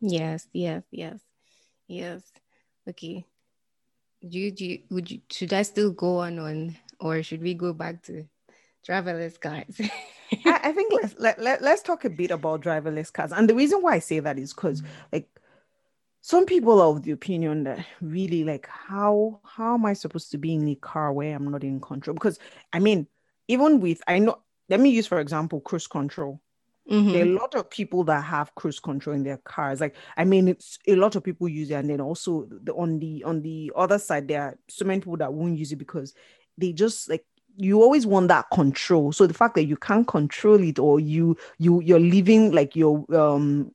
Yes, 0.00 0.46
yes, 0.52 0.82
yes, 0.90 1.20
yes. 1.88 2.22
Okay. 2.86 3.24
Do 4.28 4.38
you, 4.38 4.50
do 4.52 4.66
you, 4.66 4.78
would 4.90 5.10
you, 5.10 5.20
should 5.30 5.54
I 5.54 5.62
still 5.62 5.90
go 5.90 6.18
on 6.18 6.38
on, 6.38 6.76
or 7.00 7.22
should 7.22 7.40
we 7.40 7.54
go 7.54 7.72
back 7.72 8.02
to 8.04 8.26
driverless 8.86 9.40
cars? 9.40 9.80
I, 10.44 10.60
I, 10.64 10.72
think 10.72 10.92
let's 10.92 11.14
let, 11.18 11.40
let, 11.40 11.62
let's 11.62 11.82
talk 11.82 12.04
a 12.04 12.10
bit 12.10 12.30
about 12.30 12.60
driverless 12.60 13.10
cars. 13.10 13.32
And 13.32 13.48
the 13.48 13.54
reason 13.54 13.80
why 13.80 13.94
I 13.94 13.98
say 14.00 14.20
that 14.20 14.38
is 14.38 14.52
because 14.52 14.82
like 15.12 15.28
some 16.22 16.46
people 16.46 16.80
are 16.80 16.88
of 16.88 17.02
the 17.02 17.10
opinion 17.10 17.64
that 17.64 17.84
really 18.00 18.44
like 18.44 18.66
how 18.68 19.40
how 19.44 19.74
am 19.74 19.84
i 19.84 19.92
supposed 19.92 20.30
to 20.30 20.38
be 20.38 20.54
in 20.54 20.66
a 20.68 20.74
car 20.76 21.12
where 21.12 21.36
i'm 21.36 21.50
not 21.50 21.64
in 21.64 21.80
control? 21.80 22.14
Because 22.14 22.38
i 22.72 22.78
mean 22.78 23.06
even 23.48 23.80
with 23.80 24.00
i 24.06 24.18
know 24.18 24.38
let 24.68 24.80
me 24.80 24.90
use 24.90 25.06
for 25.06 25.20
example 25.20 25.60
cruise 25.60 25.86
control. 25.86 26.40
Mm-hmm. 26.90 27.12
there 27.12 27.22
are 27.22 27.28
a 27.28 27.38
lot 27.38 27.54
of 27.54 27.70
people 27.70 28.02
that 28.04 28.24
have 28.24 28.52
cruise 28.56 28.80
control 28.80 29.14
in 29.14 29.22
their 29.22 29.36
cars. 29.38 29.80
Like 29.80 29.96
i 30.16 30.24
mean 30.24 30.48
it's 30.48 30.78
a 30.86 30.96
lot 30.96 31.16
of 31.16 31.24
people 31.24 31.48
use 31.48 31.70
it. 31.70 31.74
And 31.74 31.90
then 31.90 32.00
also 32.00 32.48
the, 32.50 32.72
on 32.74 32.98
the 32.98 33.24
on 33.24 33.42
the 33.42 33.72
other 33.76 33.98
side 33.98 34.28
there 34.28 34.42
are 34.42 34.58
so 34.68 34.84
many 34.84 35.00
people 35.00 35.16
that 35.18 35.32
won't 35.32 35.58
use 35.58 35.72
it 35.72 35.76
because 35.76 36.14
they 36.56 36.72
just 36.72 37.10
like 37.10 37.24
you 37.56 37.82
always 37.82 38.06
want 38.06 38.28
that 38.28 38.46
control. 38.52 39.12
So 39.12 39.26
the 39.26 39.34
fact 39.34 39.56
that 39.56 39.64
you 39.64 39.76
can't 39.76 40.06
control 40.06 40.62
it 40.62 40.78
or 40.78 41.00
you 41.00 41.36
you 41.58 41.80
you're 41.82 42.00
living 42.00 42.52
like 42.52 42.74
your 42.76 43.04
um 43.14 43.72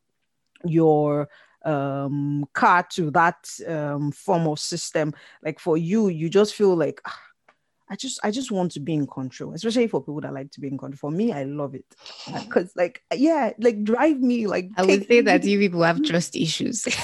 your 0.65 1.29
um, 1.65 2.45
car 2.53 2.83
to 2.91 3.11
that 3.11 3.49
um, 3.67 4.11
form 4.11 4.47
of 4.47 4.59
system. 4.59 5.13
Like 5.43 5.59
for 5.59 5.77
you 5.77 6.07
you 6.09 6.29
just 6.29 6.55
feel 6.55 6.75
like 6.75 7.01
ah, 7.05 7.19
i 7.89 7.95
just 7.95 8.19
i 8.23 8.31
just 8.31 8.51
want 8.51 8.71
to 8.71 8.79
be 8.79 8.93
in 8.93 9.07
control 9.07 9.53
especially 9.53 9.87
for 9.87 10.01
people 10.01 10.21
that 10.21 10.33
like 10.33 10.51
to 10.51 10.59
be 10.59 10.67
in 10.67 10.77
control. 10.77 10.97
For 10.97 11.11
me 11.11 11.31
i 11.31 11.43
love 11.43 11.75
it. 11.75 11.85
Because 12.45 12.71
like 12.75 13.03
yeah 13.13 13.53
like 13.59 13.83
drive 13.83 14.19
me 14.19 14.47
like 14.47 14.69
i 14.77 14.83
would 14.83 15.07
say 15.07 15.21
that 15.21 15.43
you 15.45 15.59
people 15.59 15.83
have 15.83 16.03
trust 16.03 16.35
issues. 16.35 16.85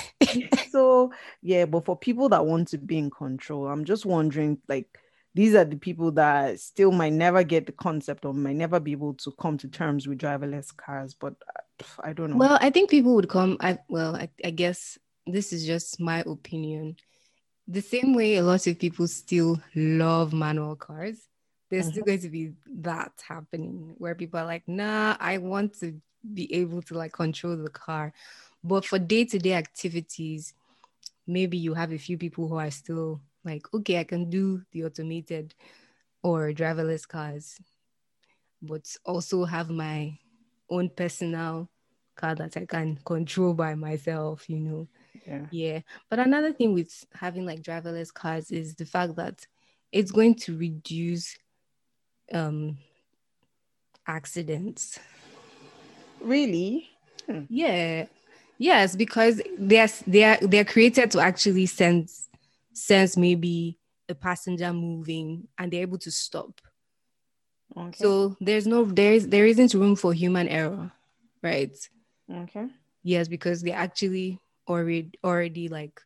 So 0.71 1.11
yeah 1.41 1.65
but 1.65 1.85
for 1.85 1.95
people 1.97 2.29
that 2.29 2.45
want 2.45 2.69
to 2.69 2.79
be 2.79 2.97
in 2.97 3.11
control 3.11 3.67
i'm 3.67 3.85
just 3.85 4.05
wondering 4.05 4.57
like 4.67 4.87
these 5.35 5.55
are 5.55 5.65
the 5.65 5.75
people 5.75 6.11
that 6.13 6.59
still 6.59 6.91
might 6.91 7.13
never 7.13 7.43
get 7.43 7.65
the 7.65 7.71
concept 7.71 8.25
or 8.25 8.33
might 8.33 8.55
never 8.55 8.79
be 8.79 8.91
able 8.91 9.13
to 9.15 9.31
come 9.39 9.57
to 9.59 9.67
terms 9.67 10.07
with 10.07 10.19
driverless 10.19 10.75
cars 10.75 11.13
but 11.13 11.33
uh, 11.55 11.61
i 12.03 12.13
don't 12.13 12.31
know. 12.31 12.37
Well 12.37 12.57
i 12.61 12.69
think 12.69 12.89
people 12.89 13.15
would 13.15 13.29
come 13.29 13.57
i 13.59 13.77
well 13.89 14.15
I, 14.15 14.29
I 14.43 14.51
guess 14.51 14.97
this 15.25 15.53
is 15.53 15.65
just 15.65 15.99
my 15.99 16.23
opinion. 16.25 16.97
The 17.67 17.81
same 17.81 18.13
way 18.13 18.35
a 18.35 18.43
lot 18.43 18.67
of 18.67 18.79
people 18.79 19.07
still 19.07 19.61
love 19.75 20.33
manual 20.33 20.75
cars 20.75 21.17
there's 21.69 21.85
mm-hmm. 21.85 21.91
still 21.93 22.03
going 22.03 22.19
to 22.19 22.29
be 22.29 22.51
that 22.81 23.11
happening 23.27 23.95
where 23.97 24.15
people 24.15 24.39
are 24.39 24.45
like 24.45 24.67
nah 24.67 25.15
i 25.19 25.37
want 25.37 25.79
to 25.79 25.99
be 26.33 26.53
able 26.53 26.81
to 26.81 26.93
like 26.93 27.11
control 27.11 27.57
the 27.57 27.69
car. 27.69 28.13
But 28.63 28.85
for 28.85 28.97
day-to-day 28.97 29.53
activities 29.53 30.53
maybe 31.27 31.57
you 31.57 31.73
have 31.73 31.91
a 31.91 31.97
few 31.97 32.17
people 32.17 32.47
who 32.47 32.55
are 32.55 32.71
still 32.71 33.21
like 33.43 33.65
okay 33.73 33.99
i 33.99 34.03
can 34.03 34.29
do 34.29 34.61
the 34.71 34.83
automated 34.85 35.53
or 36.21 36.51
driverless 36.51 37.07
cars 37.07 37.59
but 38.61 38.85
also 39.05 39.45
have 39.45 39.69
my 39.69 40.17
own 40.69 40.89
personal 40.89 41.69
car 42.15 42.35
that 42.35 42.55
i 42.57 42.65
can 42.65 42.97
control 43.05 43.53
by 43.53 43.75
myself 43.75 44.49
you 44.49 44.59
know 44.59 44.87
yeah 45.25 45.45
yeah 45.51 45.79
but 46.09 46.19
another 46.19 46.51
thing 46.51 46.73
with 46.73 47.05
having 47.13 47.45
like 47.45 47.61
driverless 47.61 48.13
cars 48.13 48.51
is 48.51 48.75
the 48.75 48.85
fact 48.85 49.15
that 49.15 49.45
it's 49.91 50.11
going 50.11 50.35
to 50.35 50.57
reduce 50.57 51.37
um 52.33 52.77
accidents 54.07 54.99
really 56.21 56.89
hmm. 57.27 57.41
yeah 57.49 58.05
yes 58.57 58.95
because 58.95 59.41
they're 59.57 59.89
they're 60.07 60.37
they're 60.41 60.65
created 60.65 61.11
to 61.11 61.19
actually 61.19 61.65
sense 61.65 62.27
sense 62.73 63.15
maybe 63.15 63.77
a 64.09 64.15
passenger 64.15 64.73
moving 64.73 65.47
and 65.57 65.71
they're 65.71 65.81
able 65.81 65.97
to 65.99 66.11
stop. 66.11 66.59
Okay. 67.75 67.91
So 67.93 68.35
there's 68.39 68.67
no 68.67 68.85
there 68.85 69.13
is 69.13 69.27
there 69.27 69.45
isn't 69.45 69.73
room 69.73 69.95
for 69.95 70.13
human 70.13 70.47
error, 70.47 70.91
right? 71.41 71.75
Okay. 72.31 72.67
Yes, 73.03 73.27
because 73.27 73.61
they're 73.61 73.75
actually 73.75 74.39
already 74.67 75.11
already 75.23 75.67
like 75.67 75.99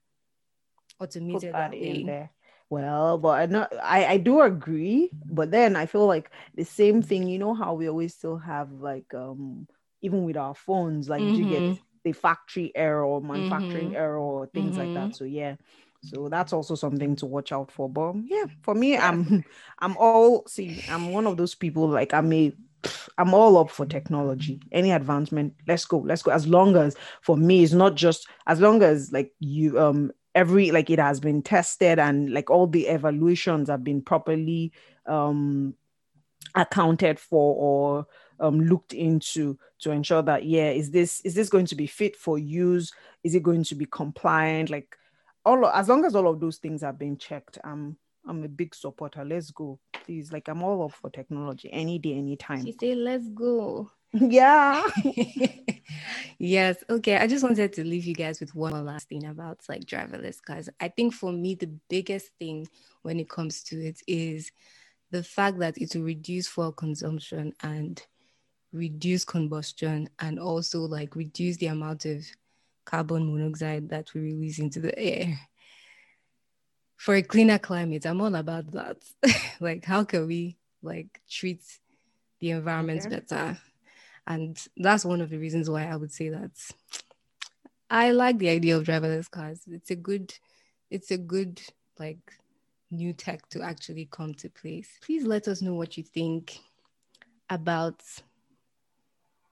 automated 1.00 1.54
that 1.54 1.74
in 1.74 2.06
there. 2.06 2.32
Well, 2.70 3.18
but 3.18 3.40
I 3.40 3.46
not 3.46 3.74
I, 3.82 4.06
I 4.06 4.18
do 4.18 4.42
agree, 4.42 5.10
but 5.26 5.52
then 5.52 5.76
I 5.76 5.86
feel 5.86 6.06
like 6.06 6.32
the 6.56 6.66
same 6.66 7.02
thing, 7.02 7.28
you 7.28 7.40
know 7.40 7.54
how 7.54 7.76
we 7.76 7.88
always 7.88 8.14
still 8.14 8.38
have 8.38 8.72
like 8.72 9.14
um 9.14 9.68
even 10.02 10.24
with 10.26 10.38
our 10.38 10.54
phones, 10.54 11.08
like 11.08 11.22
mm-hmm. 11.22 11.36
you 11.36 11.50
get 11.50 11.62
mm-hmm. 11.62 11.82
the 12.04 12.12
factory 12.12 12.72
error, 12.76 13.22
manufacturing 13.22 13.88
mm-hmm. 13.88 13.96
error, 13.96 14.18
or 14.18 14.48
things 14.48 14.78
mm-hmm. 14.78 14.80
like 14.80 14.94
that. 14.96 15.10
Mm-hmm. 15.10 15.14
So 15.14 15.24
yeah, 15.24 15.56
so 16.04 16.30
that's 16.30 16.54
also 16.54 16.76
something 16.76 17.16
to 17.18 17.26
watch 17.26 17.52
out 17.52 17.72
for. 17.72 17.90
But 17.90 18.16
yeah, 18.26 18.46
for 18.62 18.76
me. 18.76 18.98
I'm 18.98 19.46
I'm 19.80 19.96
all 19.98 20.46
see, 20.48 20.84
I'm 20.90 21.12
one 21.12 21.28
of 21.28 21.38
those 21.38 21.56
people 21.56 21.88
like 21.88 22.14
I'm 22.14 22.32
a 22.34 22.52
I'm 23.18 23.34
all 23.34 23.58
up 23.58 23.70
for 23.70 23.86
technology. 23.86 24.62
Any 24.72 24.92
advancement, 24.92 25.54
let's 25.68 25.86
go, 25.86 26.00
let's 26.00 26.22
go. 26.22 26.32
As 26.32 26.48
long 26.48 26.76
as 26.76 26.96
for 27.22 27.38
me, 27.38 27.64
it's 27.64 27.74
not 27.74 27.96
just 27.96 28.28
as 28.46 28.60
long 28.60 28.84
as 28.84 29.12
like 29.12 29.34
you 29.40 29.80
um 29.80 30.12
every 30.36 30.72
like 30.72 30.90
it 30.90 31.00
has 31.00 31.20
been 31.20 31.42
tested 31.42 32.00
and 32.00 32.32
like 32.32 32.50
all 32.50 32.68
the 32.68 32.88
evaluations 32.88 33.70
have 33.70 33.84
been 33.84 34.02
properly 34.02 34.72
um 35.08 35.74
accounted 36.56 37.20
for 37.20 37.56
or 37.56 38.08
um, 38.40 38.62
looked 38.62 38.94
into 38.94 39.58
to 39.80 39.90
ensure 39.90 40.22
that 40.22 40.46
yeah 40.46 40.70
is 40.70 40.92
this 40.92 41.22
is 41.22 41.34
this 41.34 41.50
going 41.50 41.66
to 41.66 41.76
be 41.76 41.88
fit 41.88 42.16
for 42.16 42.38
use 42.38 42.94
is 43.24 43.34
it 43.34 43.42
going 43.42 43.64
to 43.64 43.74
be 43.74 43.86
compliant 43.86 44.70
like 44.70 44.96
all 45.48 45.66
as 45.68 45.88
long 45.88 46.04
as 46.04 46.14
all 46.14 46.28
of 46.28 46.42
those 46.42 46.58
things 46.58 46.82
have 46.82 47.00
been 47.00 47.18
checked, 47.18 47.58
I'm 47.64 47.96
I'm 48.28 48.44
a 48.44 48.48
big 48.48 48.76
supporter. 48.76 49.24
Let's 49.24 49.52
go, 49.52 49.80
please. 49.94 50.32
Like 50.32 50.48
I'm 50.48 50.64
all 50.64 50.86
up 50.86 50.94
for 50.94 51.10
technology 51.10 51.70
any 51.72 52.00
day, 52.00 52.14
anytime. 52.14 52.66
She 52.66 52.76
say, 52.80 52.96
"Let's 52.96 53.28
go." 53.30 53.92
yeah. 54.14 54.84
yes. 56.40 56.84
Okay. 56.90 57.18
I 57.18 57.28
just 57.28 57.44
wanted 57.44 57.74
to 57.74 57.84
leave 57.84 58.06
you 58.06 58.16
guys 58.16 58.40
with 58.40 58.56
one 58.56 58.86
last 58.86 59.10
thing 59.10 59.26
about 59.26 59.60
like 59.68 59.86
driverless 59.86 60.42
cars. 60.42 60.70
I 60.80 60.88
think 60.88 61.14
for 61.14 61.32
me, 61.32 61.56
the 61.56 61.72
biggest 61.90 62.32
thing 62.40 62.68
when 63.02 63.20
it 63.20 63.30
comes 63.30 63.64
to 63.64 63.82
it 63.82 64.02
is 64.08 64.52
the 65.12 65.24
fact 65.24 65.60
that 65.60 65.78
it 65.78 65.96
will 65.96 66.04
reduce 66.04 66.48
fuel 66.48 66.72
consumption 66.72 67.54
and 67.62 68.02
reduce 68.74 69.26
combustion 69.26 70.10
and 70.20 70.40
also 70.40 70.82
like 70.82 71.16
reduce 71.16 71.58
the 71.58 71.68
amount 71.68 72.06
of 72.06 72.26
carbon 72.86 73.32
monoxide 73.32 73.90
that 73.90 74.14
we 74.14 74.22
release 74.22 74.60
into 74.60 74.80
the 74.80 74.98
air. 74.98 75.38
For 76.98 77.16
a 77.16 77.22
cleaner 77.22 77.60
climate, 77.60 78.06
I'm 78.06 78.22
all 78.22 78.36
about 78.36 78.72
that. 78.72 78.98
like, 79.60 79.86
how 79.86 80.04
can 80.04 80.28
we 80.28 80.58
like 80.82 81.22
treat 81.30 81.62
the 82.40 82.52
environment 82.52 83.06
okay. 83.06 83.20
better? 83.20 83.58
And 84.26 84.58
that's 84.76 85.06
one 85.06 85.22
of 85.22 85.30
the 85.30 85.38
reasons 85.38 85.70
why 85.70 85.86
I 85.86 85.96
would 85.96 86.12
say 86.12 86.30
that 86.30 86.52
I 87.90 88.12
like 88.12 88.38
the 88.38 88.50
idea 88.50 88.76
of 88.76 88.84
driverless 88.84 89.30
cars. 89.30 89.62
It's 89.72 89.92
a 89.92 89.96
good, 89.96 90.34
it's 90.90 91.12
a 91.12 91.18
good 91.18 91.62
like 91.98 92.20
new 92.92 93.14
tech 93.14 93.48
to 93.50 93.62
actually 93.62 94.08
come 94.12 94.34
to 94.36 94.50
place. 94.50 94.90
Please 95.02 95.26
let 95.26 95.48
us 95.48 95.62
know 95.62 95.76
what 95.76 95.98
you 95.98 96.04
think 96.04 96.60
about 97.50 98.02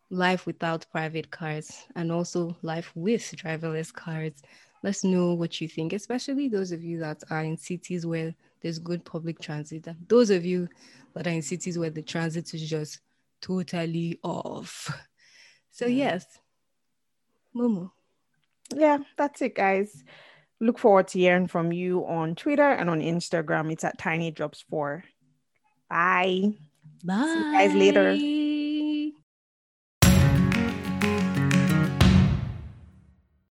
life 0.10 0.46
without 0.46 0.86
private 0.92 1.32
cars 1.32 1.86
and 1.96 2.12
also 2.12 2.56
life 2.62 2.92
with 2.96 3.22
driverless 3.22 3.92
cars. 3.94 4.34
Let's 4.86 5.04
know 5.04 5.34
what 5.34 5.60
you 5.60 5.68
think, 5.68 5.94
especially 5.94 6.48
those 6.48 6.72
of 6.72 6.84
you 6.84 7.00
that 7.00 7.24
are 7.32 7.44
in 7.44 7.58
cities 7.58 8.06
where 8.06 8.36
there's 8.62 8.78
good 8.78 9.04
public 9.04 9.40
transit. 9.40 9.88
Those 10.08 10.30
of 10.30 10.46
you 10.46 10.70
that 11.16 11.26
are 11.26 11.32
in 11.32 11.42
cities 11.42 11.80
where 11.80 11.90
the 11.90 12.04
transit 12.04 12.54
is 12.54 12.70
just 12.70 13.00
totally 13.42 14.20
off. 14.22 14.96
So, 15.72 15.88
yes, 15.88 16.28
Momo. 17.56 17.94
Yeah, 18.76 19.00
that's 19.18 19.42
it, 19.42 19.56
guys. 19.56 20.04
Look 20.60 20.78
forward 20.78 21.08
to 21.10 21.20
hearing 21.20 21.48
from 21.48 21.72
you 21.72 22.06
on 22.06 22.36
Twitter 22.36 22.70
and 22.70 22.88
on 22.88 23.02
Instagram. 23.02 23.72
It's 23.72 23.84
at 23.84 23.98
Tiny 23.98 24.30
Drops 24.30 24.64
4. 24.70 25.04
Bye. 25.90 26.54
Bye. 27.04 27.24
See 27.24 27.40
you 27.40 27.52
guys 27.54 27.74
later. 27.74 28.65